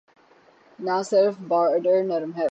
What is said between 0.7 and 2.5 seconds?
نہ صرف بارڈر نرم ہوں۔